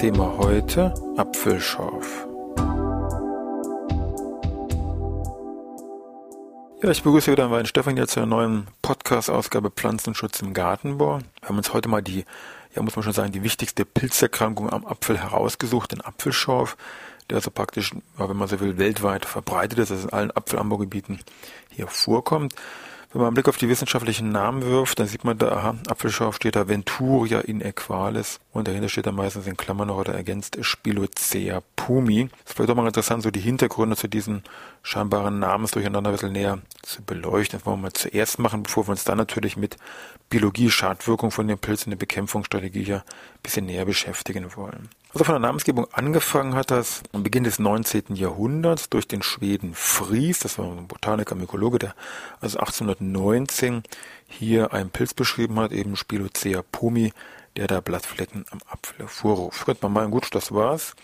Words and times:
Thema 0.00 0.34
heute 0.38 0.94
Apfelschorf. 1.18 2.26
Ja, 6.82 6.90
ich 6.90 7.02
begrüße 7.02 7.30
wieder 7.30 7.50
meinen 7.50 7.66
Stefan 7.66 7.96
hier 7.96 8.08
zur 8.08 8.24
neuen 8.24 8.68
Podcast-Ausgabe 8.80 9.70
Pflanzenschutz 9.70 10.40
im 10.40 10.54
Gartenbau. 10.54 11.18
Wir 11.18 11.48
haben 11.50 11.58
uns 11.58 11.74
heute 11.74 11.90
mal 11.90 12.00
die, 12.00 12.24
ja 12.74 12.80
muss 12.80 12.96
man 12.96 13.02
schon 13.02 13.12
sagen, 13.12 13.32
die 13.32 13.42
wichtigste 13.42 13.84
Pilzerkrankung 13.84 14.72
am 14.72 14.86
Apfel 14.86 15.18
herausgesucht, 15.18 15.92
den 15.92 16.00
Apfelschorf, 16.00 16.78
der 17.28 17.36
also 17.36 17.50
praktisch, 17.50 17.94
wenn 18.16 18.36
man 18.38 18.48
so 18.48 18.58
will, 18.58 18.78
weltweit 18.78 19.26
verbreitet 19.26 19.80
ist, 19.80 19.90
also 19.90 20.08
in 20.08 20.14
allen 20.14 20.30
Apfelanbaugebieten 20.30 21.20
hier 21.68 21.88
vorkommt. 21.88 22.54
Wenn 23.12 23.22
man 23.22 23.28
einen 23.28 23.34
Blick 23.34 23.48
auf 23.48 23.56
die 23.56 23.68
wissenschaftlichen 23.68 24.30
Namen 24.30 24.62
wirft, 24.62 25.00
dann 25.00 25.08
sieht 25.08 25.24
man 25.24 25.36
da, 25.36 25.50
aha, 25.50 25.74
Apfelschorf 25.88 26.36
steht 26.36 26.54
da 26.54 26.68
Venturia 26.68 27.40
inequalis 27.40 28.38
und 28.52 28.68
dahinter 28.68 28.88
steht 28.88 29.06
da 29.06 29.10
meistens 29.10 29.48
in 29.48 29.56
Klammern 29.56 29.88
noch 29.88 29.96
oder 29.96 30.14
ergänzt 30.14 30.58
Spilocea 30.60 31.60
pumi. 31.74 32.28
Es 32.44 32.50
ist 32.50 32.56
vielleicht 32.56 32.70
auch 32.70 32.76
mal 32.76 32.86
interessant, 32.86 33.24
so 33.24 33.32
die 33.32 33.40
Hintergründe 33.40 33.96
zu 33.96 34.06
diesen 34.06 34.44
scheinbaren 34.84 35.40
Namensdurcheinander 35.40 36.10
ein 36.10 36.12
bisschen 36.12 36.32
näher 36.32 36.60
zu 36.82 37.02
beleuchten. 37.02 37.58
Das 37.58 37.66
wollen 37.66 37.78
wir 37.78 37.82
mal 37.82 37.92
zuerst 37.92 38.38
machen, 38.38 38.62
bevor 38.62 38.86
wir 38.86 38.92
uns 38.92 39.02
dann 39.02 39.18
natürlich 39.18 39.56
mit 39.56 39.76
Biologie, 40.28 40.70
Schadwirkung 40.70 41.32
von 41.32 41.48
den 41.48 41.58
Pilzen, 41.58 41.90
der 41.90 41.96
Bekämpfungsstrategie 41.96 42.84
ja 42.84 42.98
ein 42.98 43.42
bisschen 43.42 43.66
näher 43.66 43.86
beschäftigen 43.86 44.54
wollen. 44.54 44.88
Also 45.12 45.24
von 45.24 45.34
der 45.34 45.40
Namensgebung 45.40 45.88
angefangen 45.92 46.54
hat 46.54 46.70
das 46.70 47.02
am 47.12 47.24
Beginn 47.24 47.42
des 47.42 47.58
19. 47.58 48.14
Jahrhunderts 48.14 48.90
durch 48.90 49.08
den 49.08 49.22
Schweden 49.22 49.74
Fries, 49.74 50.38
das 50.38 50.56
war 50.56 50.66
ein 50.66 50.86
Botaniker, 50.86 51.34
Mykologe, 51.34 51.80
der 51.80 51.94
also 52.40 52.58
1819 52.60 53.82
hier 54.28 54.72
einen 54.72 54.90
Pilz 54.90 55.12
beschrieben 55.12 55.58
hat, 55.58 55.72
eben 55.72 55.96
Spilocea 55.96 56.62
pomi, 56.70 57.12
der 57.56 57.66
da 57.66 57.80
Blattflecken 57.80 58.44
am 58.52 58.60
Apfel 58.70 58.98
hervorruft. 58.98 59.64
Könnte 59.64 59.82
man 59.82 59.94
meinen, 59.94 60.10
gut, 60.12 60.32
das 60.32 60.52
war's. 60.52 60.94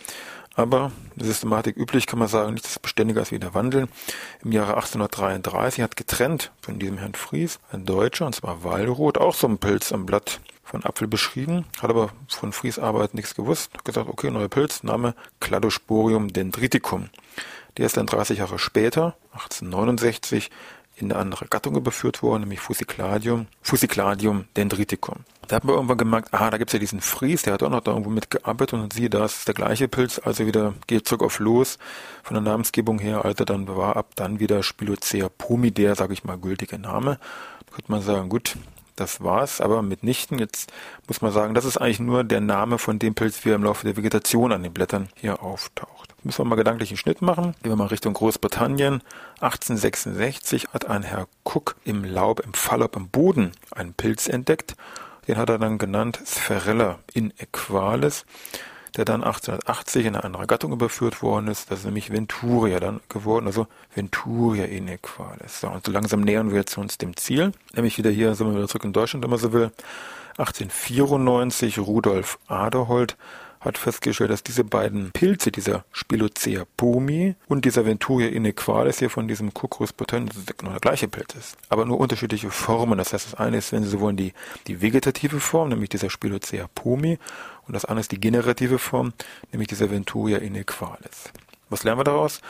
Aber 0.54 0.92
Systematik 1.16 1.76
üblich 1.76 2.06
kann 2.06 2.20
man 2.20 2.28
sagen, 2.28 2.54
nichts 2.54 2.78
beständiger 2.78 3.20
als 3.20 3.32
wie 3.32 3.40
der 3.40 3.54
Wandel. 3.54 3.88
Im 4.44 4.52
Jahre 4.52 4.74
1833 4.74 5.82
hat 5.82 5.96
getrennt 5.96 6.52
von 6.62 6.78
diesem 6.78 6.98
Herrn 6.98 7.14
Fries 7.14 7.58
ein 7.72 7.84
Deutscher, 7.84 8.26
und 8.26 8.36
zwar 8.36 8.62
Wallroth, 8.62 9.18
auch 9.18 9.34
so 9.34 9.48
einen 9.48 9.58
Pilz 9.58 9.90
am 9.92 10.06
Blatt 10.06 10.40
von 10.66 10.84
Apfel 10.84 11.06
beschrieben, 11.06 11.64
hat 11.80 11.90
aber 11.90 12.10
von 12.28 12.52
Fries 12.52 12.78
Arbeit 12.78 13.14
nichts 13.14 13.34
gewusst, 13.34 13.72
hat 13.72 13.84
gesagt, 13.84 14.08
okay, 14.08 14.30
neuer 14.30 14.48
Pilz, 14.48 14.82
Name 14.82 15.14
Cladosporium 15.40 16.32
dendriticum. 16.32 17.08
Der 17.76 17.86
ist 17.86 17.96
dann 17.96 18.06
30 18.06 18.38
Jahre 18.38 18.58
später, 18.58 19.16
1869, 19.32 20.50
in 20.96 21.12
eine 21.12 21.20
andere 21.20 21.46
Gattung 21.46 21.76
überführt 21.76 22.22
worden, 22.22 22.42
nämlich 22.42 22.60
Fusicladium, 22.60 23.46
Fusicladium 23.62 24.46
dendriticum. 24.56 25.24
Da 25.46 25.56
hat 25.56 25.64
man 25.64 25.76
irgendwann 25.76 25.98
gemerkt, 25.98 26.28
ah, 26.32 26.50
da 26.50 26.58
gibt's 26.58 26.72
ja 26.72 26.78
diesen 26.78 27.00
Fries, 27.00 27.42
der 27.42 27.52
hat 27.52 27.62
auch 27.62 27.70
noch 27.70 27.80
da 27.80 27.92
irgendwo 27.92 28.10
mitgearbeitet 28.10 28.72
und 28.72 28.92
siehe, 28.92 29.10
da 29.10 29.26
ist 29.26 29.46
der 29.46 29.54
gleiche 29.54 29.86
Pilz, 29.86 30.20
also 30.24 30.46
wieder 30.46 30.74
geht 30.86 31.06
zurück 31.06 31.22
auf 31.22 31.38
los. 31.38 31.78
Von 32.24 32.34
der 32.34 32.42
Namensgebung 32.42 32.98
her, 32.98 33.24
Alter, 33.24 33.44
dann 33.44 33.68
war 33.68 33.96
ab 33.96 34.12
dann 34.16 34.40
wieder 34.40 34.62
Spilocea 34.62 35.28
pomider, 35.28 35.94
sage 35.94 36.14
ich 36.14 36.24
mal, 36.24 36.38
gültiger 36.38 36.78
Name. 36.78 37.20
Da 37.66 37.76
könnte 37.76 37.92
man 37.92 38.02
sagen, 38.02 38.28
gut, 38.28 38.56
das 38.96 39.22
war's, 39.22 39.60
aber 39.60 39.82
mitnichten. 39.82 40.38
Jetzt 40.38 40.72
muss 41.06 41.22
man 41.22 41.32
sagen, 41.32 41.54
das 41.54 41.64
ist 41.64 41.76
eigentlich 41.76 42.00
nur 42.00 42.24
der 42.24 42.40
Name 42.40 42.78
von 42.78 42.98
dem 42.98 43.14
Pilz, 43.14 43.44
wie 43.44 43.50
er 43.50 43.54
im 43.54 43.64
Laufe 43.64 43.86
der 43.86 43.96
Vegetation 43.96 44.52
an 44.52 44.62
den 44.62 44.72
Blättern 44.72 45.08
hier 45.14 45.42
auftaucht. 45.42 46.14
Müssen 46.22 46.38
wir 46.38 46.44
mal 46.46 46.56
gedanklichen 46.56 46.96
Schnitt 46.96 47.22
machen. 47.22 47.54
Gehen 47.62 47.70
wir 47.72 47.76
mal 47.76 47.86
Richtung 47.86 48.14
Großbritannien. 48.14 49.02
1866 49.40 50.68
hat 50.72 50.86
ein 50.86 51.02
Herr 51.02 51.28
Cook 51.44 51.76
im 51.84 52.04
Laub, 52.04 52.40
im 52.40 52.52
Fallop, 52.52 52.96
im 52.96 53.08
Boden 53.08 53.52
einen 53.70 53.94
Pilz 53.94 54.26
entdeckt. 54.26 54.74
Den 55.28 55.36
hat 55.36 55.50
er 55.50 55.58
dann 55.58 55.78
genannt 55.78 56.20
Spherella 56.26 56.98
inequalis 57.12 58.24
der 58.96 59.04
dann 59.04 59.22
1880 59.22 60.06
in 60.06 60.14
eine 60.14 60.24
andere 60.24 60.46
Gattung 60.46 60.72
überführt 60.72 61.22
worden 61.22 61.48
ist. 61.48 61.70
Das 61.70 61.80
ist 61.80 61.84
nämlich 61.84 62.10
Venturia 62.10 62.80
dann 62.80 63.00
geworden, 63.08 63.46
also 63.46 63.66
Venturia 63.94 64.64
inequalis. 64.64 65.60
So, 65.60 65.68
und 65.68 65.84
so 65.84 65.92
langsam 65.92 66.20
nähern 66.20 66.50
wir 66.50 66.58
jetzt 66.58 66.78
uns 66.78 66.98
dem 66.98 67.16
Ziel, 67.16 67.52
nämlich 67.74 67.98
wieder 67.98 68.10
hier 68.10 68.34
sind 68.34 68.48
wir 68.48 68.56
wieder 68.56 68.68
zurück 68.68 68.84
in 68.84 68.92
Deutschland, 68.92 69.22
wenn 69.22 69.30
man 69.30 69.38
so 69.38 69.52
will. 69.52 69.70
1894 70.38 71.78
Rudolf 71.78 72.38
Aderholt 72.46 73.16
hat 73.66 73.78
festgestellt, 73.78 74.30
dass 74.30 74.42
diese 74.42 74.64
beiden 74.64 75.10
Pilze, 75.12 75.52
dieser 75.52 75.84
Spilocea 75.92 76.64
pomi 76.76 77.34
und 77.48 77.64
dieser 77.64 77.84
Venturia 77.84 78.28
inequalis 78.28 78.98
hier 78.98 79.10
von 79.10 79.28
diesem 79.28 79.52
Cucurus 79.52 79.92
potensis, 79.92 80.44
genau 80.56 80.72
der 80.72 80.80
gleiche 80.80 81.08
Pilz 81.08 81.34
ist, 81.34 81.56
aber 81.68 81.84
nur 81.84 82.00
unterschiedliche 82.00 82.50
Formen. 82.50 82.98
Das 82.98 83.12
heißt, 83.12 83.32
das 83.32 83.34
eine 83.34 83.58
ist, 83.58 83.72
wenn 83.72 83.82
Sie 83.82 83.90
so 83.90 84.00
wollen, 84.00 84.16
die, 84.16 84.32
die 84.66 84.80
vegetative 84.80 85.40
Form, 85.40 85.68
nämlich 85.68 85.90
dieser 85.90 86.10
Spilocea 86.10 86.68
pomi, 86.74 87.18
und 87.66 87.74
das 87.74 87.84
andere 87.84 88.00
ist 88.00 88.12
die 88.12 88.20
generative 88.20 88.78
Form, 88.78 89.12
nämlich 89.52 89.68
dieser 89.68 89.90
Venturia 89.90 90.38
inequalis. 90.38 91.32
Was 91.68 91.82
lernen 91.82 92.00
wir 92.00 92.04
daraus? 92.04 92.40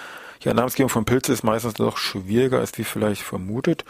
Ja, 0.41 0.53
Namensgebung 0.53 0.91
von 0.91 1.05
Pilzen 1.05 1.33
ist 1.33 1.43
meistens 1.43 1.79
noch 1.79 1.97
schwieriger, 1.97 2.59
als 2.59 2.77
wie 2.77 2.85
vielleicht 2.85 3.23
vermutet. 3.23 3.85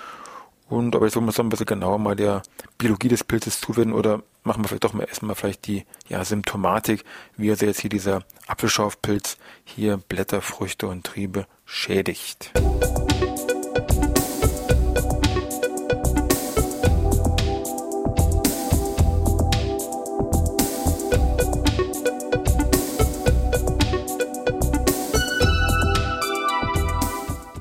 Und 0.68 0.96
aber 0.96 1.06
jetzt 1.06 1.16
wollen 1.16 1.26
wir 1.26 1.28
uns 1.28 1.40
ein 1.40 1.48
bisschen 1.48 1.66
genauer 1.66 1.98
mal 1.98 2.16
der 2.16 2.42
Biologie 2.78 3.08
des 3.08 3.24
Pilzes 3.24 3.60
zuwenden 3.60 3.94
oder 3.94 4.22
machen 4.46 4.64
wir 4.64 4.68
vielleicht 4.68 4.84
doch 4.84 4.92
mal 4.92 5.04
erstmal 5.04 5.34
vielleicht 5.34 5.66
die 5.66 5.84
ja, 6.08 6.24
Symptomatik, 6.24 7.04
wie 7.36 7.50
also 7.50 7.66
jetzt 7.66 7.80
hier 7.80 7.90
dieser 7.90 8.24
Apfelschaufpilz 8.46 9.36
hier 9.64 9.98
Blätter, 9.98 10.40
Früchte 10.40 10.86
und 10.86 11.04
Triebe 11.04 11.46
schädigt. 11.64 12.52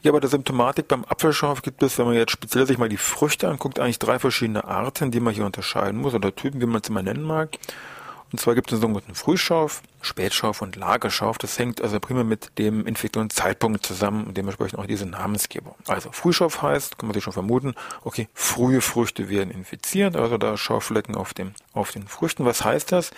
Ja, 0.06 0.12
bei 0.12 0.20
der 0.20 0.30
Symptomatik 0.30 0.88
beim 0.88 1.04
Apfelschorf 1.04 1.64
gibt 1.64 1.82
es, 1.82 1.98
wenn 1.98 2.06
man 2.06 2.14
jetzt 2.14 2.30
speziell 2.30 2.68
sich 2.68 2.78
mal 2.78 2.90
die 2.90 2.96
Früchte 2.96 3.50
anguckt, 3.50 3.80
eigentlich 3.80 3.98
drei 3.98 4.20
verschiedene 4.20 4.64
Arten, 4.64 5.10
die 5.10 5.20
man 5.20 5.34
hier 5.34 5.48
unterscheiden 5.48 6.00
muss, 6.00 6.14
oder 6.14 6.36
Typen, 6.36 6.62
wie 6.62 6.68
man 6.68 6.80
es 6.84 6.90
immer 6.90 7.02
nennen 7.02 7.24
mag. 7.24 7.58
Und 8.32 8.38
zwar 8.40 8.54
gibt 8.54 8.72
es 8.72 8.78
den 8.78 8.82
sogenannten 8.82 9.16
Frühschorf, 9.16 9.82
Spätschorf 10.02 10.62
und 10.62 10.76
Lagerschorf. 10.76 11.40
Das 11.40 11.58
hängt 11.58 11.82
also 11.82 12.00
primär 12.00 12.24
mit 12.24 12.52
dem 12.60 12.86
Infektionszeitpunkt 12.86 13.84
zusammen 13.84 14.28
und 14.28 14.38
dementsprechend 14.38 14.78
auch 14.78 14.86
diese 14.86 15.08
Namensgebung. 15.08 15.74
Also 15.88 16.12
Frühschorf 16.12 16.62
heißt, 16.62 17.00
kann 17.00 17.08
man 17.08 17.16
sich 17.16 17.24
schon 17.24 17.34
vermuten, 17.34 17.74
okay, 18.04 18.28
frühe 18.36 18.82
Früchte 18.82 19.28
werden 19.28 19.50
infiziert, 19.50 20.16
also 20.16 20.38
da 20.38 20.56
Schaufflecken 20.56 21.16
auf, 21.16 21.34
dem, 21.34 21.54
auf 21.74 21.90
den 21.90 22.08
Früchten. 22.08 22.46
Was 22.46 22.64
heißt 22.64 22.92
das? 22.92 23.10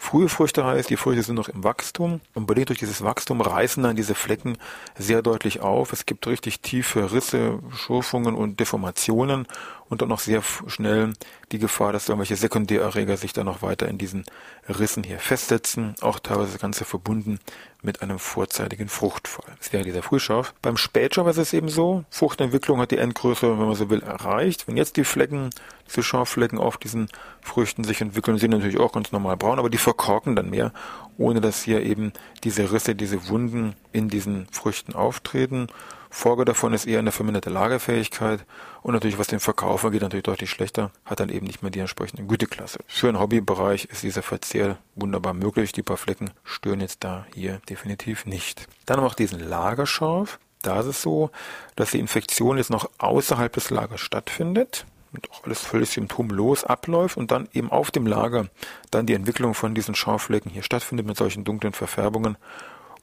Frühe 0.00 0.28
Früchte 0.28 0.64
heißt, 0.64 0.88
die 0.88 0.96
Früchte 0.96 1.24
sind 1.24 1.34
noch 1.34 1.48
im 1.48 1.64
Wachstum 1.64 2.20
und 2.32 2.46
bedingt 2.46 2.68
durch 2.68 2.78
dieses 2.78 3.02
Wachstum 3.02 3.40
reißen 3.40 3.82
dann 3.82 3.96
diese 3.96 4.14
Flecken 4.14 4.56
sehr 4.96 5.22
deutlich 5.22 5.60
auf. 5.60 5.92
Es 5.92 6.06
gibt 6.06 6.26
richtig 6.28 6.60
tiefe 6.60 7.12
Risse, 7.12 7.58
Schurfungen 7.74 8.36
und 8.36 8.60
Deformationen 8.60 9.46
und 9.88 10.00
dann 10.00 10.08
noch 10.08 10.20
sehr 10.20 10.40
schnell 10.68 11.14
die 11.50 11.58
Gefahr, 11.58 11.92
dass 11.92 12.08
irgendwelche 12.08 12.36
Sekundärerreger 12.36 13.16
sich 13.16 13.32
dann 13.32 13.46
noch 13.46 13.60
weiter 13.60 13.88
in 13.88 13.98
diesen 13.98 14.24
Rissen 14.68 15.02
hier 15.02 15.18
festsetzen, 15.18 15.96
auch 16.00 16.20
teilweise 16.20 16.52
das 16.52 16.60
Ganze 16.60 16.84
verbunden 16.84 17.40
mit 17.82 18.02
einem 18.02 18.18
vorzeitigen 18.18 18.88
Fruchtfall. 18.88 19.54
Das 19.58 19.72
wäre 19.72 19.84
dieser 19.84 20.02
Frühschorf. 20.02 20.52
Beim 20.62 20.76
Spätschorf 20.76 21.28
ist 21.28 21.38
es 21.38 21.52
eben 21.52 21.68
so, 21.68 22.04
Fruchtentwicklung 22.10 22.80
hat 22.80 22.90
die 22.90 22.98
Endgröße, 22.98 23.50
wenn 23.50 23.66
man 23.66 23.74
so 23.76 23.88
will, 23.88 24.02
erreicht. 24.02 24.66
Wenn 24.66 24.76
jetzt 24.76 24.96
die 24.96 25.04
Flecken, 25.04 25.50
diese 25.86 26.02
Schorfflecken 26.02 26.58
auf 26.58 26.76
diesen 26.76 27.08
Früchten 27.40 27.84
sich 27.84 28.00
entwickeln, 28.00 28.38
sind 28.38 28.50
natürlich 28.50 28.80
auch 28.80 28.92
ganz 28.92 29.12
normal 29.12 29.36
braun, 29.36 29.58
aber 29.58 29.70
die 29.70 29.78
verkorken 29.78 30.34
dann 30.34 30.50
mehr, 30.50 30.72
ohne 31.18 31.40
dass 31.40 31.62
hier 31.62 31.82
eben 31.82 32.12
diese 32.42 32.72
Risse, 32.72 32.94
diese 32.94 33.28
Wunden 33.28 33.74
in 33.92 34.08
diesen 34.08 34.48
Früchten 34.50 34.94
auftreten 34.94 35.68
Folge 36.10 36.44
davon 36.44 36.72
ist 36.72 36.86
eher 36.86 36.98
eine 36.98 37.12
verminderte 37.12 37.50
Lagerfähigkeit 37.50 38.44
und 38.82 38.94
natürlich, 38.94 39.18
was 39.18 39.26
den 39.26 39.40
Verkauf 39.40 39.84
angeht, 39.84 40.02
natürlich 40.02 40.24
deutlich 40.24 40.50
schlechter, 40.50 40.90
hat 41.04 41.20
dann 41.20 41.28
eben 41.28 41.46
nicht 41.46 41.62
mehr 41.62 41.70
die 41.70 41.80
entsprechende 41.80 42.24
Güteklasse. 42.24 42.78
Für 42.86 43.08
einen 43.08 43.20
Hobbybereich 43.20 43.86
ist 43.86 44.02
dieser 44.02 44.22
Verzehr 44.22 44.78
wunderbar 44.94 45.34
möglich. 45.34 45.72
Die 45.72 45.82
paar 45.82 45.96
Flecken 45.96 46.30
stören 46.44 46.80
jetzt 46.80 47.04
da 47.04 47.26
hier 47.34 47.60
definitiv 47.68 48.26
nicht. 48.26 48.66
Dann 48.86 49.00
noch 49.00 49.14
diesen 49.14 49.40
Lagerschorf. 49.40 50.38
Da 50.62 50.80
ist 50.80 50.86
es 50.86 51.02
so, 51.02 51.30
dass 51.76 51.92
die 51.92 52.00
Infektion 52.00 52.56
jetzt 52.56 52.70
noch 52.70 52.90
außerhalb 52.98 53.52
des 53.52 53.70
Lagers 53.70 54.00
stattfindet. 54.00 54.86
und 55.12 55.30
auch 55.30 55.44
alles 55.44 55.60
völlig 55.60 55.90
symptomlos 55.90 56.64
abläuft 56.64 57.16
und 57.16 57.30
dann 57.30 57.48
eben 57.52 57.70
auf 57.70 57.90
dem 57.90 58.06
Lager 58.06 58.48
dann 58.90 59.06
die 59.06 59.14
Entwicklung 59.14 59.54
von 59.54 59.74
diesen 59.74 59.94
Schauflecken 59.94 60.50
hier 60.50 60.62
stattfindet 60.62 61.06
mit 61.06 61.16
solchen 61.16 61.44
dunklen 61.44 61.72
Verfärbungen. 61.72 62.36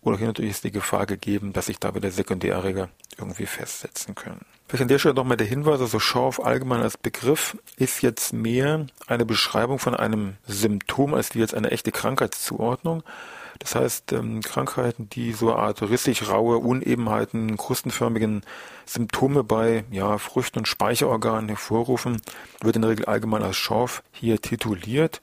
Oder 0.05 0.19
hier 0.19 0.27
natürlich 0.27 0.51
ist 0.51 0.63
die 0.63 0.71
Gefahr 0.71 1.07
gegeben, 1.07 1.51
dass 1.51 1.65
sich 1.65 1.79
da 1.79 1.95
wieder 1.95 2.11
Sekundärerreger 2.11 2.89
irgendwie 3.17 3.47
festsetzen 3.47 4.13
können. 4.13 4.45
Vielleicht 4.67 4.83
an 4.83 4.87
der 4.87 4.99
Stelle 4.99 5.15
nochmal 5.15 5.35
der 5.35 5.47
Hinweis, 5.47 5.81
also 5.81 5.99
Schorf 5.99 6.39
allgemein 6.39 6.81
als 6.81 6.95
Begriff 6.95 7.57
ist 7.77 8.03
jetzt 8.03 8.31
mehr 8.31 8.85
eine 9.07 9.25
Beschreibung 9.25 9.79
von 9.79 9.95
einem 9.95 10.35
Symptom 10.45 11.15
als 11.15 11.33
wie 11.33 11.39
jetzt 11.39 11.55
eine 11.55 11.71
echte 11.71 11.91
Krankheitszuordnung. 11.91 13.03
Das 13.57 13.73
heißt, 13.73 14.11
ähm, 14.13 14.41
Krankheiten, 14.41 15.09
die 15.09 15.33
so 15.33 15.51
eine 15.51 15.63
Art 15.63 15.81
rissig 15.81 16.29
raue 16.29 16.57
Unebenheiten, 16.59 17.57
krustenförmigen 17.57 18.43
Symptome 18.85 19.43
bei 19.43 19.85
ja, 19.89 20.19
Früchten 20.19 20.59
und 20.59 20.67
Speicherorganen 20.67 21.47
hervorrufen, 21.47 22.21
wird 22.61 22.75
in 22.75 22.83
der 22.83 22.91
Regel 22.91 23.05
allgemein 23.05 23.41
als 23.41 23.57
Schorf 23.57 24.03
hier 24.11 24.39
tituliert. 24.39 25.21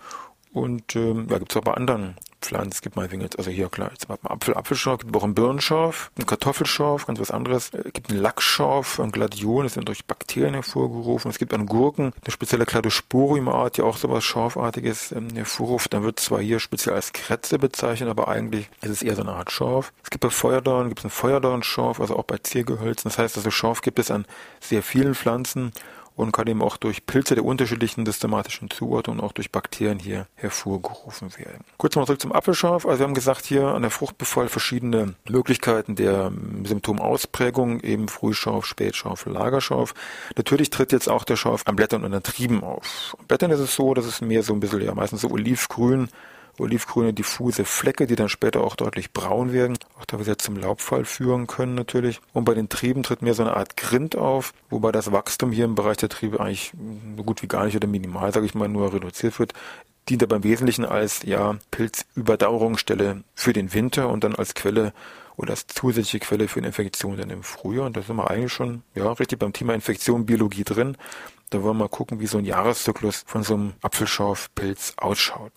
Und 0.53 0.97
ähm, 0.97 1.29
ja, 1.31 1.39
gibt 1.39 1.53
es 1.53 1.57
auch 1.57 1.65
bei 1.65 1.75
anderen 1.75 2.17
Pflanzen. 2.47 2.73
Es 2.73 2.83
gibt 2.83 2.97
mal 2.97 3.09
jetzt, 3.13 3.39
also 3.39 3.51
hier 3.51 3.69
klar, 3.69 3.91
jetzt 3.93 4.09
mal 4.09 4.19
Apfel, 4.23 4.55
Apfelschorf, 4.55 5.01
gibt 5.01 5.17
auch 5.17 5.25
einen 5.25 5.35
Birnenschorf, 5.35 6.11
einen 6.17 6.27
Kartoffelschorf, 6.27 7.07
ganz 7.07 7.21
was 7.21 7.31
anderes. 7.31 7.71
Es 7.73 7.93
gibt 7.93 8.11
einen 8.11 8.21
Lackschorf, 8.21 9.01
ein 9.01 9.13
Gladion, 9.13 9.65
das 9.65 9.75
sind 9.75 9.89
durch 9.89 10.05
Bakterien 10.05 10.55
hervorgerufen. 10.55 11.31
Es 11.31 11.39
gibt 11.39 11.55
einen 11.55 11.67
Gurken, 11.67 12.13
eine 12.23 12.33
spezielle 12.33 12.67
Cladosporium-Art, 12.67 13.77
die 13.77 13.83
auch 13.83 13.97
sowas 13.97 14.25
Schorfartiges 14.25 15.13
ähm, 15.13 15.29
hervorruft. 15.35 15.93
Dann 15.93 16.03
wird 16.03 16.21
zwar 16.21 16.41
hier 16.41 16.61
speziell 16.61 16.95
als 16.95 17.13
Kretze 17.13 17.59
bezeichnet, 17.59 18.09
aber 18.09 18.29
eigentlich 18.29 18.69
ist 18.83 18.91
es 18.91 19.03
eher 19.03 19.17
so 19.17 19.23
eine 19.23 19.33
Art 19.33 19.51
Schorf. 19.51 19.93
Es 20.03 20.11
gibt 20.11 20.23
bei 20.23 20.31
Feuerdorn, 20.31 20.89
gibt 20.89 21.01
es 21.01 21.05
einen 21.05 21.11
Feuerdornschorf, 21.11 22.01
also 22.01 22.17
auch 22.17 22.25
bei 22.25 22.39
Ziergehölzen. 22.39 23.11
Das 23.11 23.19
heißt 23.19 23.37
also 23.37 23.51
Schorf 23.51 23.83
gibt 23.83 23.99
es 23.99 24.11
an 24.11 24.27
sehr 24.61 24.83
vielen 24.83 25.15
Pflanzen 25.15 25.73
und 26.17 26.33
kann 26.33 26.47
eben 26.47 26.63
auch 26.63 26.77
durch 26.77 27.07
Pilze 27.07 27.35
der 27.35 27.45
unterschiedlichen 27.45 28.05
systematischen 28.07 28.71
Zuordnung 28.71 29.19
und 29.19 29.25
auch 29.25 29.33
durch 29.33 29.51
Bakterien 29.51 29.99
hier 29.99 30.27
hervorgerufen 30.35 31.37
werden. 31.37 31.65
Kurz 31.79 31.97
mal 31.97 32.07
zurück 32.07 32.21
zum 32.21 32.33
Apfelschorf. 32.33 32.87
Also 32.87 33.01
wir 33.01 33.07
haben 33.07 33.15
gesagt, 33.15 33.47
hier 33.47 33.69
an 33.69 33.83
der 33.83 33.91
Fruchtbefall 33.91 34.49
verschiedene 34.49 35.15
Möglichkeiten 35.29 35.97
der 35.97 36.33
Symptomausprägung, 36.65 37.81
eben 37.81 38.09
Frühschorf, 38.09 38.67
Spätschorf, 38.67 39.27
Lagerschorf. 39.27 39.95
Natürlich 40.37 40.71
tritt 40.71 40.93
jetzt 40.93 41.09
auch 41.09 41.25
der 41.25 41.37
Schorf 41.37 41.63
an 41.67 41.77
Blättern 41.77 42.05
und 42.05 42.15
an 42.15 42.23
Trieben 42.23 42.63
auf. 42.63 43.17
An 43.19 43.27
Blättern 43.27 43.51
ist 43.51 43.61
es 43.61 43.75
so, 43.75 43.95
dass 43.95 44.05
es 44.05 44.21
mehr 44.21 44.43
so 44.43 44.53
ein 44.53 44.61
bisschen, 44.61 44.83
ja 44.83 44.95
meistens 44.95 45.23
so 45.23 45.31
olivgrün 45.31 46.09
olivgrüne 46.59 47.13
diffuse 47.13 47.65
Flecke, 47.65 48.07
die 48.07 48.17
dann 48.17 48.29
später 48.29 48.63
auch 48.63 48.77
deutlich 48.77 49.13
braun 49.13 49.53
werden, 49.53 49.79
auch 49.99 50.05
da 50.05 50.21
wieder 50.21 50.39
zum 50.39 50.57
Laubfall 50.57 51.05
führen 51.05 51.47
können 51.47 51.75
natürlich. 51.75 52.21
Und 52.33 52.45
bei 52.45 52.55
den 52.55 52.69
Trieben 52.69 53.03
tritt 53.03 53.23
mehr 53.23 53.35
so 53.35 53.43
eine 53.43 53.57
Art 53.57 53.77
Grind 53.77 54.17
auf, 54.17 54.53
wobei 54.71 54.93
das 54.93 55.13
Wachstum 55.13 55.53
hier 55.53 55.65
im 55.65 55.75
Bereich 55.75 55.97
der 55.97 56.09
Triebe 56.09 56.41
eigentlich 56.41 56.73
so 57.17 57.25
gut 57.25 57.43
wie 57.43 57.49
gar 57.49 57.65
nicht 57.65 57.77
oder 57.77 57.89
minimal, 57.89 58.33
sage 58.33 58.47
ich 58.47 58.55
mal, 58.55 58.69
nur 58.69 58.93
reduziert 58.93 59.39
wird 59.39 59.55
dient 60.09 60.23
aber 60.23 60.37
im 60.37 60.45
Wesentlichen 60.45 60.85
als 60.85 61.23
ja 61.23 61.57
Pilzüberdauerungsstelle 61.71 63.23
für 63.35 63.53
den 63.53 63.73
Winter 63.73 64.09
und 64.09 64.25
dann 64.25 64.35
als 64.35 64.55
Quelle 64.55 64.93
oder 65.37 65.51
als 65.51 65.67
zusätzliche 65.67 66.21
Quelle 66.21 66.49
für 66.49 66.61
eine 66.61 66.69
Infektion 66.69 67.17
dann 67.17 67.31
im 67.31 67.43
Frühjahr. 67.43 67.87
Und 67.87 67.97
da 67.97 68.03
sind 68.03 68.17
wir 68.17 68.31
eigentlich 68.31 68.53
schon 68.53 68.83
ja 68.95 69.11
richtig 69.13 69.39
beim 69.39 69.53
Thema 69.53 69.75
Infektion 69.75 70.27
Biologie 70.27 70.65
drin. 70.65 70.97
Da 71.53 71.63
wollen 71.63 71.77
wir 71.77 71.85
mal 71.85 71.89
gucken, 71.91 72.19
wie 72.19 72.27
so 72.27 72.39
ein 72.39 72.47
Jahreszyklus 72.47 73.25
von 73.27 73.43
so 73.43 73.53
einem 73.53 73.75
Apfelschorfpilz 73.83 74.95
ausschaut. 74.97 75.53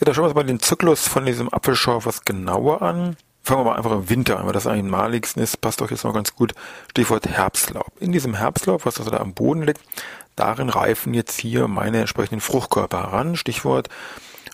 Da 0.00 0.14
schauen 0.14 0.22
wir 0.22 0.28
uns 0.28 0.34
mal 0.34 0.44
den 0.44 0.60
Zyklus 0.60 1.06
von 1.06 1.26
diesem 1.26 1.52
Apfelschorf 1.52 2.06
was 2.06 2.24
genauer 2.24 2.80
an. 2.80 3.16
Fangen 3.42 3.60
wir 3.60 3.64
mal 3.64 3.76
einfach 3.76 3.92
im 3.92 4.08
Winter 4.08 4.40
an, 4.40 4.46
weil 4.46 4.54
das 4.54 4.66
eigentlich 4.66 4.90
maligsten 4.90 5.42
ist, 5.42 5.60
passt 5.60 5.82
doch 5.82 5.90
jetzt 5.90 6.04
noch 6.04 6.14
ganz 6.14 6.34
gut. 6.34 6.54
Stichwort 6.88 7.28
Herbstlaub. 7.28 7.92
In 8.00 8.10
diesem 8.10 8.32
Herbstlaub, 8.32 8.86
was 8.86 8.98
also 8.98 9.10
da 9.10 9.18
am 9.18 9.34
Boden 9.34 9.64
liegt, 9.64 9.82
darin 10.36 10.68
reifen 10.68 11.14
jetzt 11.14 11.38
hier 11.40 11.68
meine 11.68 12.00
entsprechenden 12.00 12.40
Fruchtkörper 12.40 13.02
heran. 13.04 13.36
Stichwort 13.36 13.88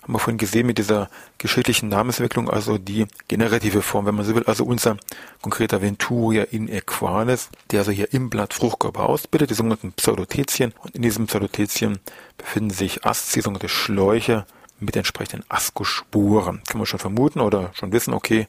haben 0.03 0.13
wir 0.13 0.19
vorhin 0.19 0.37
gesehen 0.37 0.65
mit 0.65 0.77
dieser 0.77 1.09
geschichtlichen 1.37 1.89
Namensentwicklung, 1.89 2.49
also 2.49 2.77
die 2.77 3.05
generative 3.27 3.81
Form, 3.81 4.05
wenn 4.05 4.15
man 4.15 4.25
so 4.25 4.35
will, 4.35 4.43
also 4.45 4.65
unser 4.65 4.97
konkreter 5.41 5.81
Venturia 5.81 6.43
in 6.43 6.67
equalis, 6.67 7.49
der 7.69 7.79
also 7.79 7.91
hier 7.91 8.13
im 8.13 8.29
Blatt 8.29 8.53
Fruchtkörper 8.53 9.07
ausbildet, 9.07 9.51
die 9.51 9.55
sogenannten 9.55 9.93
Pseudotezien. 9.93 10.73
Und 10.81 10.95
in 10.95 11.03
diesem 11.03 11.27
Pseudotezien 11.27 11.99
befinden 12.37 12.71
sich 12.71 13.05
Aszi, 13.05 13.41
sogenannte 13.41 13.69
Schläuche, 13.69 14.45
mit 14.81 14.95
entsprechenden 14.95 15.45
Ascosporen. 15.47 16.61
Kann 16.67 16.77
man 16.77 16.87
schon 16.87 16.99
vermuten 16.99 17.39
oder 17.39 17.69
schon 17.73 17.91
wissen, 17.91 18.13
okay, 18.13 18.47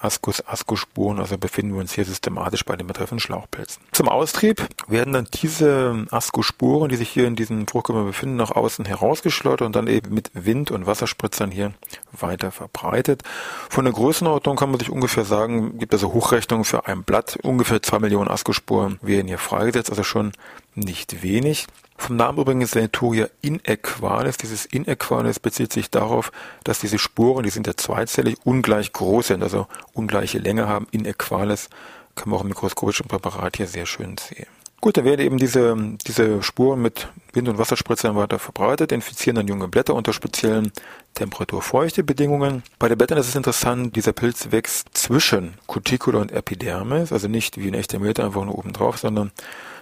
Ascus, 0.00 0.46
Ascosporen, 0.46 1.18
also 1.18 1.38
befinden 1.38 1.74
wir 1.74 1.80
uns 1.80 1.92
hier 1.92 2.04
systematisch 2.04 2.64
bei 2.64 2.76
den 2.76 2.86
betreffenden 2.86 3.20
Schlauchpilzen. 3.20 3.82
Zum 3.92 4.08
Austrieb 4.08 4.66
werden 4.88 5.12
dann 5.12 5.28
diese 5.42 6.06
Ascosporen, 6.10 6.88
die 6.88 6.96
sich 6.96 7.08
hier 7.08 7.26
in 7.26 7.36
diesem 7.36 7.66
Fruchtkörper 7.66 8.04
befinden, 8.04 8.36
nach 8.36 8.50
außen 8.50 8.84
herausgeschleudert 8.84 9.62
und 9.62 9.76
dann 9.76 9.86
eben 9.86 10.14
mit 10.14 10.30
Wind- 10.34 10.70
und 10.70 10.86
Wasserspritzern 10.86 11.50
hier 11.50 11.72
weiter 12.12 12.50
verbreitet. 12.50 13.22
Von 13.68 13.84
der 13.84 13.94
Größenordnung 13.94 14.56
kann 14.56 14.70
man 14.70 14.78
sich 14.78 14.90
ungefähr 14.90 15.24
sagen, 15.24 15.78
gibt 15.78 15.92
also 15.92 16.12
Hochrechnungen 16.12 16.64
für 16.64 16.86
ein 16.86 17.02
Blatt, 17.02 17.38
ungefähr 17.42 17.82
zwei 17.82 17.98
Millionen 17.98 18.28
Ascosporen 18.28 18.98
werden 19.02 19.28
hier 19.28 19.38
freigesetzt, 19.38 19.90
also 19.90 20.02
schon 20.02 20.32
nicht 20.74 21.22
wenig. 21.22 21.66
Vom 21.98 22.16
Namen 22.16 22.38
übrigens 22.38 22.72
Centuria 22.72 23.28
inequalis. 23.42 24.36
Dieses 24.36 24.66
inequalis 24.66 25.40
bezieht 25.40 25.72
sich 25.72 25.90
darauf, 25.90 26.30
dass 26.64 26.78
diese 26.78 26.98
Sporen, 26.98 27.42
die 27.44 27.50
sind 27.50 27.66
ja 27.66 27.76
zweizellig, 27.76 28.36
ungleich 28.44 28.92
groß 28.92 29.28
sind, 29.28 29.42
also 29.42 29.66
ungleiche 29.92 30.38
Länge 30.38 30.68
haben. 30.68 30.86
Inequalis 30.90 31.68
kann 32.14 32.30
man 32.30 32.38
auch 32.38 32.42
im 32.42 32.48
mikroskopischen 32.48 33.06
Präparat 33.08 33.56
hier 33.56 33.66
sehr 33.66 33.86
schön 33.86 34.16
sehen. 34.18 34.46
Gut, 34.80 34.98
dann 34.98 35.04
werden 35.04 35.24
eben 35.24 35.38
diese, 35.38 35.74
diese 36.06 36.42
Spuren 36.42 36.82
mit 36.82 37.08
Wind- 37.32 37.48
und 37.48 37.58
Wasserspritzern 37.58 38.14
weiter 38.14 38.38
verbreitet, 38.38 38.92
infizieren 38.92 39.36
dann 39.36 39.48
junge 39.48 39.68
Blätter 39.68 39.94
unter 39.94 40.12
speziellen 40.12 40.70
Temperatur-Feuchte-Bedingungen. 41.14 42.62
Bei 42.78 42.88
den 42.88 42.98
Blättern 42.98 43.18
ist 43.18 43.28
es 43.28 43.34
interessant, 43.34 43.96
dieser 43.96 44.12
Pilz 44.12 44.52
wächst 44.52 44.90
zwischen 44.92 45.54
Cuticula 45.66 46.20
und 46.20 46.30
Epidermis, 46.30 47.10
also 47.10 47.26
nicht 47.26 47.58
wie 47.58 47.68
ein 47.68 47.74
echter 47.74 47.98
Meter 47.98 48.24
einfach 48.24 48.44
nur 48.44 48.56
oben 48.56 48.74
drauf, 48.74 48.98
sondern 48.98 49.32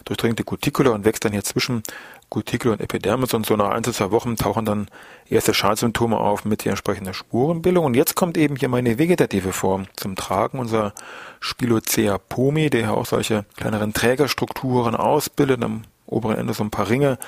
durchdringt 0.05 0.39
die 0.39 0.45
Cuticula 0.45 0.91
und 0.91 1.05
wächst 1.05 1.25
dann 1.25 1.33
hier 1.33 1.45
zwischen 1.45 1.83
Cuticula 2.29 2.75
und 2.75 2.81
Epidermis 2.81 3.35
und 3.35 3.47
so 3.47 3.57
nach 3.57 3.71
ein, 3.71 3.85
zwei 3.85 4.11
Wochen 4.11 4.37
tauchen 4.37 4.65
dann 4.65 4.89
erste 5.29 5.55
Schadsymptome 5.55 6.17
auf 6.17 6.45
mit 6.45 6.65
der 6.65 6.71
entsprechenden 6.71 7.15
Spurenbildung. 7.15 7.85
Und 7.85 7.95
jetzt 7.95 8.15
kommt 8.15 8.37
eben 8.37 8.57
hier 8.57 8.69
meine 8.69 8.99
vegetative 8.99 9.53
Form 9.53 9.87
zum 9.97 10.17
Tragen, 10.17 10.59
unser 10.59 10.93
Spilocea 11.41 12.19
pomi, 12.19 12.71
der 12.71 12.93
auch 12.93 13.07
solche 13.07 13.45
kleineren 13.57 13.93
Trägerstrukturen 13.93 14.97
ausbildet, 14.97 15.63
am 15.63 15.83
oberen 16.07 16.37
Ende 16.37 16.55
so 16.55 16.65
ein 16.65 16.71
paar 16.71 16.89
Ringe 16.89 17.19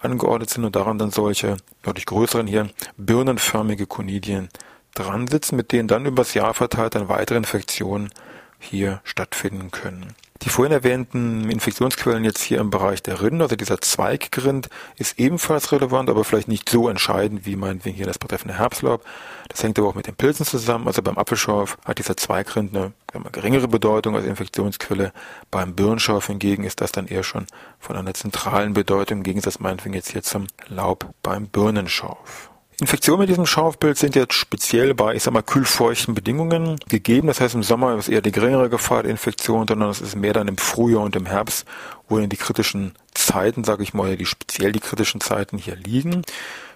angeordnet 0.00 0.50
sind 0.50 0.64
und 0.64 0.76
daran 0.76 0.98
dann 0.98 1.10
solche 1.10 1.56
deutlich 1.82 2.06
größeren 2.06 2.46
hier 2.46 2.68
birnenförmige 2.96 3.86
Konidien 3.86 4.48
dran 4.94 5.26
sitzen, 5.26 5.56
mit 5.56 5.72
denen 5.72 5.88
dann 5.88 6.06
übers 6.06 6.34
Jahr 6.34 6.54
verteilt 6.54 6.94
dann 6.94 7.08
weitere 7.08 7.38
Infektionen 7.38 8.10
hier 8.58 9.00
stattfinden 9.04 9.70
können. 9.70 10.14
Die 10.42 10.48
vorhin 10.50 10.72
erwähnten 10.72 11.48
Infektionsquellen 11.50 12.24
jetzt 12.24 12.42
hier 12.42 12.58
im 12.58 12.70
Bereich 12.70 13.02
der 13.02 13.22
Rinde, 13.22 13.44
also 13.44 13.56
dieser 13.56 13.80
Zweiggrind, 13.80 14.68
ist 14.96 15.18
ebenfalls 15.18 15.72
relevant, 15.72 16.10
aber 16.10 16.24
vielleicht 16.24 16.48
nicht 16.48 16.68
so 16.68 16.88
entscheidend 16.88 17.46
wie 17.46 17.56
meinetwegen 17.56 17.96
hier 17.96 18.06
das 18.06 18.18
betreffende 18.18 18.58
Herbstlaub. 18.58 19.04
Das 19.48 19.62
hängt 19.62 19.78
aber 19.78 19.88
auch 19.88 19.94
mit 19.94 20.06
den 20.06 20.14
Pilzen 20.14 20.44
zusammen. 20.44 20.86
Also 20.86 21.02
beim 21.02 21.18
Apfelschorf 21.18 21.78
hat 21.84 21.98
dieser 21.98 22.16
Zweigrind 22.16 22.76
eine, 22.76 22.92
eine 23.12 23.30
geringere 23.30 23.68
Bedeutung 23.68 24.14
als 24.16 24.26
Infektionsquelle. 24.26 25.12
Beim 25.50 25.74
Birnschorf 25.74 26.26
hingegen 26.26 26.64
ist 26.64 26.80
das 26.80 26.92
dann 26.92 27.06
eher 27.06 27.22
schon 27.22 27.46
von 27.78 27.96
einer 27.96 28.14
zentralen 28.14 28.74
Bedeutung, 28.74 29.18
im 29.18 29.24
Gegensatz 29.24 29.58
meinetwegen 29.58 29.94
jetzt 29.94 30.10
hier 30.10 30.22
zum 30.22 30.46
Laub 30.68 31.12
beim 31.22 31.48
Birnenschorf. 31.48 32.50
Infektionen 32.78 33.20
mit 33.20 33.30
diesem 33.30 33.46
Schorfpilz 33.46 34.00
sind 34.00 34.14
jetzt 34.16 34.34
speziell 34.34 34.92
bei, 34.92 35.14
ich 35.14 35.22
sag 35.22 35.32
mal, 35.32 35.42
kühlfeuchten 35.42 36.14
Bedingungen 36.14 36.78
gegeben. 36.90 37.28
Das 37.28 37.40
heißt, 37.40 37.54
im 37.54 37.62
Sommer 37.62 37.96
ist 37.96 38.10
eher 38.10 38.20
die 38.20 38.32
geringere 38.32 38.68
Gefahr 38.68 39.02
der 39.02 39.12
Infektion, 39.12 39.66
sondern 39.66 39.88
es 39.88 40.02
ist 40.02 40.14
mehr 40.14 40.34
dann 40.34 40.46
im 40.46 40.58
Frühjahr 40.58 41.02
und 41.02 41.16
im 41.16 41.24
Herbst, 41.24 41.66
wo 42.06 42.18
dann 42.18 42.28
die 42.28 42.36
kritischen 42.36 42.92
Zeiten, 43.14 43.64
sage 43.64 43.82
ich 43.82 43.94
mal, 43.94 44.16
die 44.18 44.26
speziell 44.26 44.72
die 44.72 44.80
kritischen 44.80 45.22
Zeiten 45.22 45.56
hier 45.56 45.76
liegen. 45.76 46.20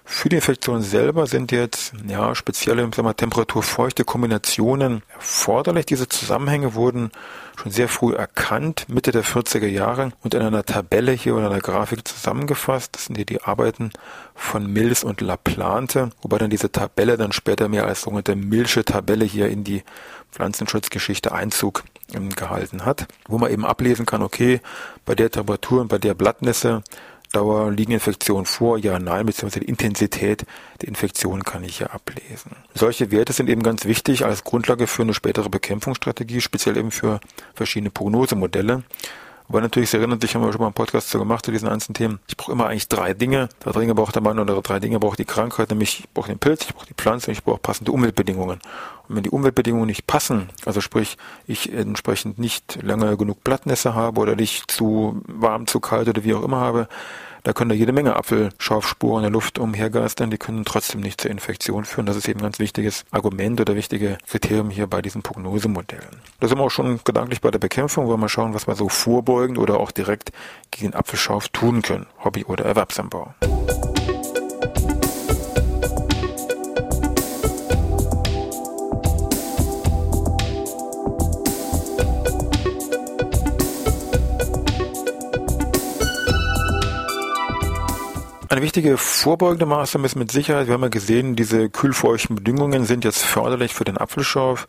Für 0.05 0.29
die 0.29 0.37
Infektion 0.37 0.83
selber 0.83 1.27
sind 1.27 1.53
jetzt 1.53 1.93
ja 2.07 2.35
spezielle 2.35 2.89
Temperatur-feuchte 2.91 4.05
Kombinationen 4.05 5.03
erforderlich. 5.15 5.87
Diese 5.87 6.09
Zusammenhänge 6.09 6.75
wurden 6.75 7.11
schon 7.61 7.73
sehr 7.73 7.89
früh 7.89 8.15
erkannt, 8.15 8.87
Mitte 8.89 9.13
der 9.13 9.25
40er 9.25 9.67
Jahre 9.67 10.13
und 10.23 10.35
in 10.35 10.43
einer 10.43 10.65
Tabelle 10.65 11.13
hier 11.13 11.37
oder 11.37 11.51
einer 11.51 11.61
Grafik 11.61 12.07
zusammengefasst. 12.07 12.95
Das 12.95 13.07
sind 13.07 13.17
hier 13.17 13.27
die 13.27 13.43
Arbeiten 13.43 13.91
von 14.35 14.67
Mills 14.73 15.05
und 15.05 15.21
Laplante, 15.21 16.11
wobei 16.23 16.39
dann 16.39 16.51
diese 16.51 16.73
Tabelle 16.73 17.17
dann 17.17 17.33
später 17.33 17.69
mehr 17.69 17.87
als 17.87 18.03
sogenannte 18.03 18.37
Milsche 18.37 18.85
Tabelle 18.85 19.25
hier 19.25 19.49
in 19.49 19.65
die 19.65 19.83
Pflanzenschutzgeschichte 20.33 21.33
Einzug 21.33 21.85
ähm, 22.15 22.31
gehalten 22.31 22.85
hat, 22.85 23.07
wo 23.29 23.39
man 23.39 23.51
eben 23.51 23.65
ablesen 23.65 24.07
kann, 24.07 24.23
okay, 24.23 24.61
bei 25.05 25.15
der 25.15 25.31
Temperatur 25.31 25.81
und 25.81 25.89
bei 25.89 25.99
der 25.99 26.15
Blattnässe 26.15 26.83
Dauer 27.33 27.71
liegen 27.71 27.93
Infektionen 27.93 28.47
vor? 28.47 28.79
Ja, 28.79 28.99
nein, 28.99 29.27
beziehungsweise 29.27 29.61
die 29.61 29.69
Intensität 29.69 30.45
der 30.81 30.89
Infektion 30.89 31.45
kann 31.45 31.65
ich 31.65 31.79
hier 31.79 31.95
ablesen. 31.95 32.53
Solche 32.75 33.11
Werte 33.11 33.33
sind 33.33 33.49
eben 33.49 33.63
ganz 33.63 33.85
wichtig 33.85 34.25
als 34.25 34.45
Grundlage 34.45 34.87
für 34.87 35.03
eine 35.03 35.15
spätere 35.15 35.49
Bekämpfungsstrategie, 35.49 36.41
speziell 36.41 36.77
eben 36.77 36.91
für 36.91 37.21
verschiedene 37.55 37.91
Prognosemodelle. 37.91 38.83
Aber 39.49 39.61
natürlich, 39.61 39.91
Sie 39.91 39.97
erinnern 39.97 40.21
sich, 40.21 40.35
haben 40.35 40.45
wir 40.45 40.53
schon 40.53 40.61
mal 40.61 40.69
einen 40.69 40.75
Podcast 40.75 41.11
zu 41.11 41.19
gemacht 41.19 41.45
zu 41.45 41.51
diesen 41.51 41.69
einzelnen 41.69 41.95
Themen. 41.95 42.21
Ich 42.29 42.37
brauche 42.37 42.53
immer 42.53 42.67
eigentlich 42.67 42.87
drei 42.87 43.15
Dinge. 43.15 43.49
Drei 43.59 43.73
Dinge 43.73 43.97
braucht 43.97 44.15
der 44.15 44.23
Mann 44.23 44.39
oder 44.39 44.63
drei 44.63 44.79
Dinge 44.79 45.01
braucht 45.01 45.19
die 45.19 45.25
Krankheit, 45.25 45.71
nämlich 45.71 46.01
ich 46.01 46.09
brauche 46.11 46.29
den 46.29 46.39
Pilz, 46.39 46.67
ich 46.67 46.75
brauche 46.75 46.87
die 46.87 46.95
Pflanze, 46.95 47.33
ich 47.33 47.43
brauche 47.43 47.59
passende 47.59 47.91
Umweltbedingungen. 47.91 48.61
Wenn 49.13 49.25
die 49.25 49.31
Umweltbedingungen 49.31 49.89
nicht 49.89 50.07
passen, 50.07 50.51
also 50.65 50.81
sprich, 50.81 51.17
ich 51.49 51.73
entsprechend 51.73 52.39
nicht 52.39 52.79
lange 52.81 53.17
genug 53.17 53.43
Blattnässe 53.43 53.95
habe 53.95 54.21
oder 54.21 54.37
nicht 54.37 54.71
zu 54.71 55.21
warm, 55.27 55.67
zu 55.67 55.81
kalt 55.81 56.09
oder 56.09 56.23
wie 56.23 56.33
auch 56.33 56.45
immer 56.45 56.61
habe, 56.61 56.89
da 57.43 57.53
können 57.53 57.71
da 57.71 57.75
jede 57.75 57.93
Menge 57.93 58.15
Apfelschaufspuren 58.15 59.19
in 59.19 59.23
der 59.23 59.33
Luft 59.33 59.59
umhergeistern, 59.59 60.31
die 60.31 60.39
können 60.39 60.65
trotzdem 60.65 61.01
nicht 61.01 61.21
zur 61.21 61.31
Infektion 61.33 61.85
führen. 61.85 62.07
Das 62.07 62.17
ist 62.17 62.29
eben 62.29 62.39
ein 62.39 62.45
ganz 62.45 62.61
wichtiges 62.61 63.05
Argument 63.11 63.61
oder 63.61 63.75
wichtige 63.75 64.19
Kriterium 64.29 64.71
hier 64.71 64.87
bei 64.87 65.03
diesen 65.03 65.23
Prognosemodellen. 65.23 66.21
Da 66.39 66.47
sind 66.47 66.59
wir 66.59 66.65
auch 66.65 66.71
schon 66.71 67.01
gedanklich 67.03 67.41
bei 67.41 67.51
der 67.51 67.59
Bekämpfung, 67.59 68.07
wollen 68.07 68.21
wir 68.21 68.29
schauen, 68.29 68.55
was 68.55 68.69
wir 68.69 68.77
so 68.77 68.89
vorbeugend 68.89 69.59
oder 69.59 69.81
auch 69.81 69.91
direkt 69.91 70.31
gegen 70.71 70.95
Apfelschauf 70.95 71.49
tun 71.49 71.83
können, 71.83 72.07
Hobby- 72.23 72.45
oder 72.45 72.65
Erwerbsanbau. 72.65 73.35
Eine 88.51 88.63
wichtige 88.63 88.99
vorbeugende 88.99 89.65
Maßnahme 89.65 90.07
ist 90.07 90.17
mit 90.17 90.33
Sicherheit, 90.33 90.67
wir 90.67 90.75
haben 90.75 90.83
ja 90.83 90.89
gesehen, 90.89 91.37
diese 91.37 91.71
kühlfeuchten 91.71 92.35
Bedingungen 92.35 92.85
sind 92.85 93.05
jetzt 93.05 93.23
förderlich 93.23 93.73
für 93.73 93.85
den 93.85 93.97
Apfelschauf. 93.97 94.67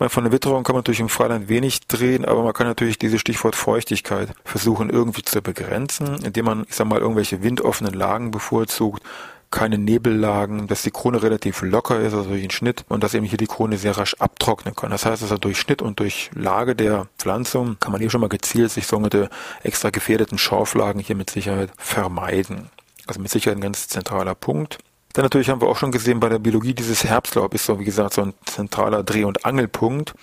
Von 0.00 0.24
der 0.24 0.32
Witterung 0.32 0.64
kann 0.64 0.74
man 0.74 0.80
natürlich 0.80 0.98
im 0.98 1.08
Freiland 1.08 1.48
wenig 1.48 1.86
drehen, 1.86 2.24
aber 2.24 2.42
man 2.42 2.52
kann 2.52 2.66
natürlich 2.66 2.98
dieses 2.98 3.20
Stichwort 3.20 3.54
Feuchtigkeit 3.54 4.30
versuchen 4.44 4.90
irgendwie 4.90 5.22
zu 5.22 5.40
begrenzen, 5.40 6.16
indem 6.24 6.46
man, 6.46 6.64
ich 6.68 6.74
sag 6.74 6.88
mal, 6.88 6.98
irgendwelche 6.98 7.44
windoffenen 7.44 7.94
Lagen 7.94 8.32
bevorzugt, 8.32 9.04
keine 9.52 9.78
Nebellagen, 9.78 10.66
dass 10.66 10.82
die 10.82 10.90
Krone 10.90 11.22
relativ 11.22 11.62
locker 11.62 12.00
ist, 12.00 12.14
also 12.14 12.28
durch 12.28 12.42
den 12.42 12.50
Schnitt 12.50 12.84
und 12.88 13.04
dass 13.04 13.14
eben 13.14 13.24
hier 13.24 13.38
die 13.38 13.46
Krone 13.46 13.78
sehr 13.78 13.96
rasch 13.96 14.16
abtrocknen 14.18 14.74
kann. 14.74 14.90
Das 14.90 15.06
heißt 15.06 15.22
also 15.22 15.38
durch 15.38 15.60
Schnitt 15.60 15.80
und 15.80 16.00
durch 16.00 16.32
Lage 16.34 16.74
der 16.74 17.06
Pflanzung 17.18 17.76
kann 17.78 17.92
man 17.92 18.00
hier 18.00 18.10
schon 18.10 18.20
mal 18.20 18.28
gezielt 18.28 18.72
sich 18.72 18.88
sogenannte 18.88 19.30
extra 19.62 19.90
gefährdeten 19.90 20.38
Schorflagen 20.38 21.00
hier 21.00 21.14
mit 21.14 21.30
Sicherheit 21.30 21.70
vermeiden. 21.78 22.68
Also 23.12 23.20
mit 23.20 23.30
Sicherheit 23.30 23.58
ein 23.58 23.60
ganz 23.60 23.88
zentraler 23.88 24.34
Punkt. 24.34 24.78
Dann 25.12 25.26
natürlich 25.26 25.50
haben 25.50 25.60
wir 25.60 25.68
auch 25.68 25.76
schon 25.76 25.92
gesehen 25.92 26.18
bei 26.18 26.30
der 26.30 26.38
Biologie, 26.38 26.72
dieses 26.72 27.04
Herbstlaub 27.04 27.52
ist 27.52 27.66
so, 27.66 27.78
wie 27.78 27.84
gesagt, 27.84 28.14
so 28.14 28.22
ein 28.22 28.32
zentraler 28.46 29.02
Dreh- 29.02 29.24
und 29.24 29.44
Angelpunkt. 29.44 30.14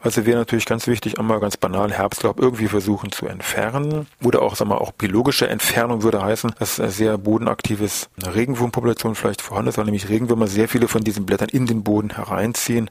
Also 0.00 0.26
wäre 0.26 0.36
natürlich 0.36 0.66
ganz 0.66 0.86
wichtig, 0.86 1.18
einmal 1.18 1.40
ganz 1.40 1.56
banal 1.56 1.90
Herbstlaub 1.90 2.38
irgendwie 2.38 2.68
versuchen 2.68 3.10
zu 3.10 3.26
entfernen. 3.26 4.06
Oder 4.22 4.42
auch, 4.42 4.54
sagen 4.54 4.68
wir, 4.68 4.82
auch 4.82 4.92
biologische 4.92 5.48
Entfernung 5.48 6.02
würde 6.02 6.22
heißen, 6.22 6.54
dass 6.58 6.78
eine 6.78 6.90
sehr 6.90 7.16
bodenaktives 7.16 8.10
Regenwurmpopulation 8.22 9.14
vielleicht 9.14 9.40
vorhanden 9.40 9.70
ist, 9.70 9.78
weil 9.78 9.86
nämlich 9.86 10.10
Regenwürmer 10.10 10.46
sehr 10.46 10.68
viele 10.68 10.88
von 10.88 11.02
diesen 11.02 11.24
Blättern 11.24 11.48
in 11.48 11.64
den 11.64 11.84
Boden 11.84 12.10
hereinziehen 12.10 12.90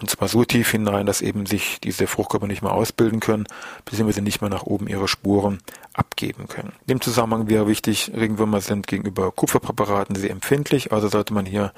und 0.00 0.08
zwar 0.08 0.28
so 0.28 0.44
tief 0.44 0.70
hinein, 0.70 1.06
dass 1.06 1.22
eben 1.22 1.46
sich 1.46 1.80
diese 1.80 2.06
Fruchtkörper 2.06 2.46
nicht 2.46 2.62
mehr 2.62 2.72
ausbilden 2.72 3.20
können, 3.20 3.46
beziehungsweise 3.84 4.22
nicht 4.22 4.40
mehr 4.40 4.50
nach 4.50 4.62
oben 4.62 4.86
ihre 4.86 5.08
Spuren 5.08 5.58
abgeben 5.98 6.48
können. 6.48 6.72
In 6.82 6.86
dem 6.86 7.00
Zusammenhang 7.00 7.48
wäre 7.48 7.66
wichtig, 7.66 8.12
Regenwürmer 8.14 8.60
sind 8.60 8.86
gegenüber 8.86 9.30
Kupferpräparaten 9.32 10.16
sehr 10.16 10.30
empfindlich, 10.30 10.92
also 10.92 11.08
sollte 11.08 11.34
man 11.34 11.46
hier 11.46 11.72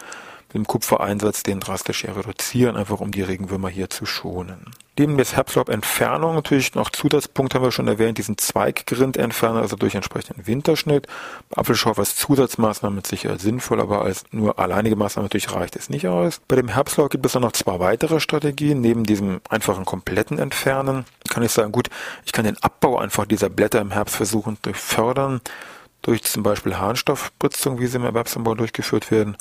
mit 0.49 0.55
dem 0.55 0.67
Kupfereinsatz 0.67 1.43
den 1.43 1.61
drastisch 1.61 2.05
reduzieren, 2.05 2.77
einfach 2.77 3.01
um 3.01 3.13
die 3.13 3.23
Regenwürmer 3.23 3.69
hier 3.69 3.89
zu 3.89 4.05
schonen. 4.07 4.73
Neben 4.99 5.17
des 5.17 5.35
Herbstlaubentfernung 5.35 6.35
natürlich 6.35 6.75
noch 6.75 6.91
Zusatzpunkt 6.91 7.55
haben 7.55 7.63
wir 7.63 7.71
schon 7.71 7.89
erwähnt, 7.89 8.19
diesen 8.19 8.37
Zweiggrindentferner, 8.37 9.63
also 9.63 9.77
durch 9.77 9.95
entsprechenden 9.95 10.47
Winterschnitt. 10.47 11.07
Bei 11.49 11.57
Apfelschorf 11.57 11.99
als 11.99 12.17
Zusatzmaßnahme 12.17 12.97
mit 12.97 13.07
Sicherheit 13.07 13.41
sinnvoll, 13.41 13.81
aber 13.81 14.03
als 14.03 14.25
nur 14.31 14.59
alleinige 14.59 14.97
Maßnahme 14.97 15.25
natürlich 15.25 15.55
reicht 15.55 15.77
es 15.77 15.89
nicht 15.89 16.07
aus. 16.07 16.43
Bei 16.49 16.57
dem 16.57 16.69
Herbstlaub 16.69 17.09
gibt 17.09 17.25
es 17.25 17.33
dann 17.33 17.41
noch 17.41 17.53
zwei 17.53 17.79
weitere 17.81 18.21
Strategien. 18.21 18.83
Neben 18.83 19.05
diesem 19.05 19.41
einfachen 19.49 19.87
kompletten 19.87 20.39
Entfernen 20.39 21.07
kann 21.31 21.43
ich 21.43 21.53
sagen, 21.53 21.73
gut, 21.73 21.89
ich 22.27 22.33
kann 22.33 22.45
den 22.45 22.63
Abbau 22.63 22.99
einfach 22.99 23.25
dieser 23.25 23.49
Blätter 23.49 23.81
im 23.81 23.93
Herbst 23.93 24.17
versuchen 24.17 24.59
zu 24.63 24.75
fördern 24.75 25.41
durch 26.03 26.23
zum 26.25 26.43
Beispiel 26.43 26.77
Harnstoffspritzung, 26.77 27.79
wie 27.79 27.87
sie 27.87 27.97
im 27.97 28.05
Erwerbsanbau 28.05 28.55
durchgeführt 28.55 29.11
werden. 29.11 29.37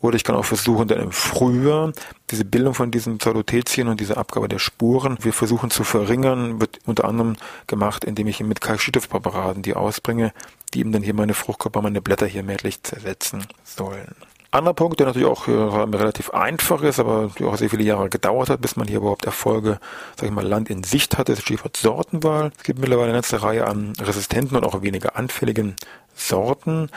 Oder 0.00 0.16
ich 0.16 0.24
kann 0.24 0.34
auch 0.34 0.44
versuchen, 0.44 0.88
dann 0.88 1.00
im 1.00 1.12
Frühjahr 1.12 1.92
diese 2.30 2.44
Bildung 2.44 2.74
von 2.74 2.90
diesen 2.90 3.18
Pseudotezien 3.18 3.88
und 3.88 4.00
diese 4.00 4.16
Abgabe 4.16 4.48
der 4.48 4.58
Spuren, 4.58 5.16
wir 5.22 5.32
versuchen 5.32 5.70
zu 5.70 5.84
verringern, 5.84 6.60
wird 6.60 6.80
unter 6.84 7.04
anderem 7.06 7.36
gemacht, 7.66 8.04
indem 8.04 8.26
ich 8.26 8.40
mit 8.40 8.60
Kalkschüttefpräparaten 8.60 9.62
die 9.62 9.74
ausbringe, 9.74 10.32
die 10.74 10.80
eben 10.80 10.92
dann 10.92 11.02
hier 11.02 11.14
meine 11.14 11.34
Fruchtkörper, 11.34 11.82
meine 11.82 12.02
Blätter 12.02 12.26
hier 12.26 12.42
merklich 12.42 12.82
zersetzen 12.82 13.46
sollen. 13.64 14.14
Anderer 14.52 14.74
Punkt, 14.74 15.00
der 15.00 15.06
natürlich 15.06 15.28
auch 15.28 15.48
äh, 15.48 15.52
relativ 15.52 16.30
einfach 16.30 16.82
ist, 16.82 17.00
aber 17.00 17.30
auch 17.42 17.56
sehr 17.56 17.70
viele 17.70 17.84
Jahre 17.84 18.10
gedauert 18.10 18.50
hat, 18.50 18.60
bis 18.60 18.76
man 18.76 18.86
hier 18.86 18.98
überhaupt 18.98 19.24
Erfolge, 19.24 19.80
sag 20.16 20.26
ich 20.26 20.34
mal, 20.34 20.46
Land 20.46 20.68
in 20.68 20.84
Sicht 20.84 21.16
hatte, 21.16 21.32
ist 21.32 21.42
Stichwort 21.42 21.76
Sortenwahl. 21.76 22.52
Es 22.58 22.64
gibt 22.64 22.78
mittlerweile 22.78 23.08
eine 23.08 23.14
ganze 23.14 23.42
Reihe 23.42 23.66
an 23.66 23.94
resistenten 23.98 24.56
und 24.56 24.64
auch 24.64 24.82
weniger 24.82 25.16
anfälligen 25.16 25.74
Sorten. 26.14 26.90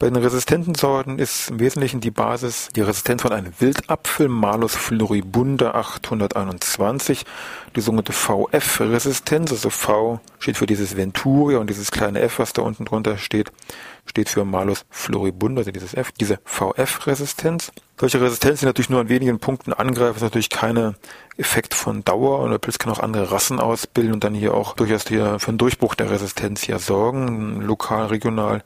Bei 0.00 0.08
den 0.08 0.22
resistenten 0.22 0.76
Sorten 0.76 1.18
ist 1.18 1.50
im 1.50 1.58
Wesentlichen 1.58 2.00
die 2.00 2.12
Basis 2.12 2.68
die 2.76 2.82
Resistenz 2.82 3.22
von 3.22 3.32
einem 3.32 3.52
Wildapfel, 3.58 4.28
Malus 4.28 4.76
floribunda 4.76 5.72
821, 5.72 7.24
die 7.74 7.80
sogenannte 7.80 8.12
VF-Resistenz, 8.12 9.50
also 9.50 9.70
V 9.70 10.20
steht 10.38 10.56
für 10.56 10.66
dieses 10.66 10.96
Venturia 10.96 11.58
und 11.58 11.68
dieses 11.68 11.90
kleine 11.90 12.20
F, 12.20 12.38
was 12.38 12.52
da 12.52 12.62
unten 12.62 12.84
drunter 12.84 13.18
steht, 13.18 13.50
steht 14.06 14.28
für 14.28 14.44
Malus 14.44 14.84
floribunda, 14.88 15.62
also 15.62 15.72
dieses 15.72 15.94
F, 15.94 16.12
diese 16.12 16.38
VF-Resistenz. 16.44 17.72
Solche 17.98 18.20
Resistenz, 18.20 18.60
die 18.60 18.66
natürlich 18.66 18.90
nur 18.90 19.00
an 19.00 19.08
wenigen 19.08 19.40
Punkten 19.40 19.72
angreifen, 19.72 20.18
ist 20.18 20.22
natürlich 20.22 20.50
keine 20.50 20.94
Effekt 21.36 21.74
von 21.74 22.04
Dauer 22.04 22.38
und 22.38 22.52
der 22.52 22.58
Pilz 22.58 22.78
kann 22.78 22.92
auch 22.92 23.00
andere 23.00 23.32
Rassen 23.32 23.58
ausbilden 23.58 24.12
und 24.12 24.22
dann 24.22 24.34
hier 24.34 24.54
auch 24.54 24.74
durchaus 24.74 25.08
hier 25.08 25.40
für 25.40 25.48
einen 25.48 25.58
Durchbruch 25.58 25.96
der 25.96 26.08
Resistenz 26.12 26.62
hier 26.62 26.78
sorgen, 26.78 27.60
lokal, 27.62 28.06
regional 28.06 28.62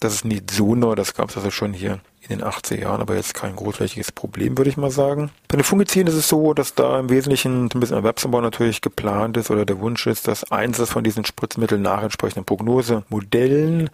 das 0.00 0.14
ist 0.14 0.24
nicht 0.24 0.50
so 0.50 0.74
neu, 0.74 0.94
das 0.94 1.14
gab 1.14 1.30
es 1.30 1.36
also 1.36 1.50
schon 1.50 1.72
hier 1.72 2.00
in 2.28 2.38
den 2.38 2.46
80er 2.46 2.80
Jahren, 2.80 3.00
aber 3.00 3.16
jetzt 3.16 3.34
kein 3.34 3.54
großflächiges 3.54 4.12
Problem, 4.12 4.56
würde 4.56 4.70
ich 4.70 4.76
mal 4.76 4.90
sagen. 4.90 5.30
Bei 5.48 5.56
den 5.56 5.64
Fungiziden 5.64 6.08
ist 6.08 6.18
es 6.18 6.28
so, 6.28 6.54
dass 6.54 6.74
da 6.74 6.98
im 6.98 7.10
Wesentlichen 7.10 7.66
ein 7.66 7.80
bisschen 7.80 7.96
Erwerbsanbau 7.96 8.40
natürlich 8.40 8.80
geplant 8.80 9.36
ist 9.36 9.50
oder 9.50 9.66
der 9.66 9.78
Wunsch 9.80 10.06
ist, 10.06 10.26
dass 10.26 10.50
Einsatz 10.50 10.90
von 10.90 11.04
diesen 11.04 11.24
Spritzmitteln 11.24 11.82
nach 11.82 12.02
entsprechenden 12.02 12.44
Prognosemodellen, 12.44 13.90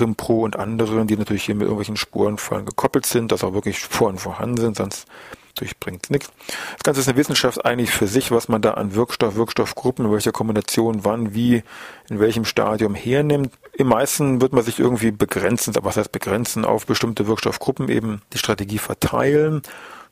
Rimpro 0.00 0.44
und 0.44 0.56
anderen, 0.56 1.06
die 1.06 1.16
natürlich 1.16 1.44
hier 1.44 1.54
mit 1.54 1.64
irgendwelchen 1.64 1.96
Spurenfallen 1.96 2.64
gekoppelt 2.64 3.06
sind, 3.06 3.32
dass 3.32 3.44
auch 3.44 3.52
wirklich 3.52 3.78
Spuren 3.78 4.18
vorhanden 4.18 4.56
sind, 4.56 4.76
sonst 4.76 5.06
durchbringt 5.54 6.10
nichts. 6.10 6.30
Das 6.74 6.82
Ganze 6.82 7.00
ist 7.00 7.08
eine 7.08 7.16
Wissenschaft 7.16 7.64
eigentlich 7.64 7.90
für 7.90 8.06
sich, 8.06 8.30
was 8.30 8.48
man 8.48 8.62
da 8.62 8.72
an 8.72 8.94
Wirkstoff, 8.94 9.36
Wirkstoffgruppen, 9.36 10.06
in 10.06 10.12
welcher 10.12 10.32
Kombination, 10.32 11.04
wann, 11.04 11.34
wie, 11.34 11.62
in 12.08 12.20
welchem 12.20 12.44
Stadium 12.44 12.94
hernimmt. 12.94 13.52
Im 13.72 13.88
meisten 13.88 14.40
wird 14.40 14.52
man 14.52 14.64
sich 14.64 14.78
irgendwie 14.78 15.10
begrenzen, 15.10 15.74
was 15.82 15.96
heißt 15.96 16.12
begrenzen, 16.12 16.64
auf 16.64 16.86
bestimmte 16.86 17.26
Wirkstoffgruppen 17.26 17.88
eben 17.88 18.22
die 18.32 18.38
Strategie 18.38 18.78
verteilen. 18.78 19.62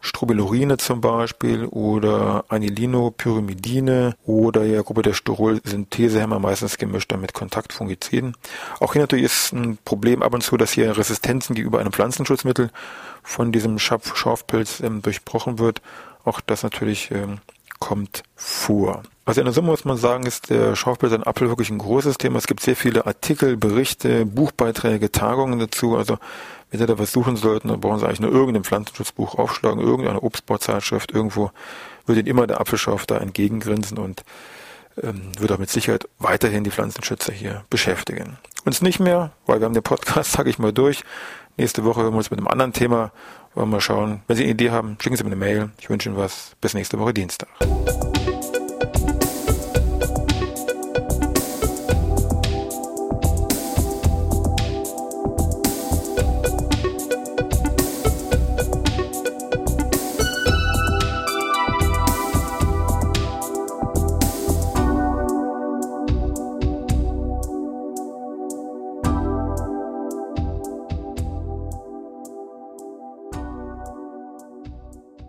Strobilurine 0.03 0.77
zum 0.77 1.01
Beispiel 1.01 1.65
oder 1.65 2.45
Anilinopyrimidine 2.49 4.17
oder 4.27 4.65
ja 4.65 4.83
Gruppe 4.83 5.03
der 5.03 5.15
Sterol-Synthesehemmer 5.15 6.39
meistens 6.41 6.77
gemischt 6.77 7.13
mit 7.17 7.33
Kontaktfungiziden. 7.33 8.37
Auch 8.81 8.93
hier 8.93 9.03
natürlich 9.03 9.27
ist 9.27 9.53
ein 9.53 9.79
Problem 9.85 10.23
ab 10.23 10.35
und 10.35 10.43
zu, 10.43 10.57
dass 10.57 10.73
hier 10.73 10.97
Resistenzen 10.97 11.55
gegenüber 11.55 11.79
einem 11.79 11.93
Pflanzenschutzmittel 11.93 12.71
von 13.23 13.53
diesem 13.53 13.79
Schafpilz 13.79 14.81
ähm, 14.81 15.03
durchbrochen 15.03 15.59
wird. 15.59 15.81
Auch 16.25 16.41
das 16.41 16.65
natürlich 16.65 17.11
ähm, 17.13 17.39
kommt 17.79 18.25
vor. 18.35 19.03
Also 19.25 19.41
in 19.41 19.45
der 19.45 19.55
Summe 19.55 19.69
muss 19.69 19.85
man 19.85 19.97
sagen, 19.97 20.27
ist 20.27 20.51
der 20.51 20.75
Schafpilz 20.75 21.13
ein 21.13 21.23
Apfel 21.23 21.49
wirklich 21.49 21.71
ein 21.71 21.79
großes 21.79 22.19
Thema. 22.19 22.39
Es 22.39 22.49
gibt 22.49 22.61
sehr 22.61 22.75
viele 22.75 23.07
Artikel, 23.07 23.57
Berichte, 23.57 24.27
Buchbeiträge, 24.27 25.13
Tagungen 25.13 25.61
dazu. 25.61 25.97
Also 25.97 26.19
wenn 26.71 26.81
Sie 26.81 26.87
da 26.87 26.99
was 26.99 27.13
suchen 27.13 27.37
sollten, 27.37 27.69
dann 27.69 27.81
brauchen 27.81 28.01
Sie 28.01 28.07
eigentlich 28.07 28.21
nur 28.21 28.33
irgendein 28.33 28.65
Pflanzenschutzbuch 28.65 29.37
aufschlagen, 29.37 29.81
irgendeine 29.81 30.23
Obstbauzeitschrift, 30.23 31.13
irgendwo 31.13 31.51
würde 32.07 32.21
Ihnen 32.21 32.29
immer 32.29 32.47
der 32.47 32.61
Apfelschorf 32.61 33.07
da 33.07 33.19
entgegengrinsen 33.19 33.99
und 33.99 34.25
ähm, 35.01 35.33
wird 35.39 35.53
auch 35.53 35.59
mit 35.59 35.71
Sicherheit 35.71 36.09
weiterhin 36.19 36.65
die 36.65 36.71
Pflanzenschützer 36.71 37.33
hier 37.33 37.65
beschäftigen. 37.71 38.39
Uns 38.65 38.83
nicht 38.83 39.01
mehr, 39.01 39.33
weil 39.47 39.61
wir 39.61 39.67
haben 39.67 39.75
den 39.75 39.83
Podcast, 39.83 40.33
sage 40.33 40.51
ich 40.51 40.59
mal, 40.59 40.73
durch. 40.73 41.05
Nächste 41.57 41.85
Woche 41.85 42.03
hören 42.03 42.15
wir 42.15 42.19
uns 42.19 42.31
mit 42.31 42.41
einem 42.41 42.49
anderen 42.49 42.73
Thema. 42.73 43.13
Wollen 43.55 43.69
wir 43.69 43.77
mal 43.77 43.81
schauen. 43.81 44.23
Wenn 44.27 44.37
Sie 44.37 44.45
eine 44.45 44.53
Idee 44.53 44.71
haben, 44.71 44.97
schicken 45.01 45.17
Sie 45.17 45.23
mir 45.23 45.29
eine 45.29 45.37
Mail. 45.37 45.71
Ich 45.79 45.91
wünsche 45.91 46.09
Ihnen 46.09 46.19
was. 46.19 46.53
Bis 46.61 46.75
nächste 46.75 46.99
Woche 46.99 47.13
Dienstag. 47.13 47.49